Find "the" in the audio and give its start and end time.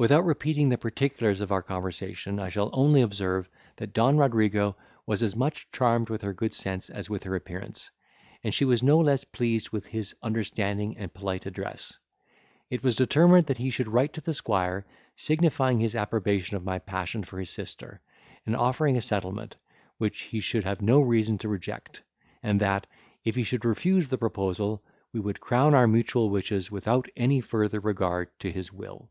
0.68-0.78, 14.20-14.32, 24.10-24.16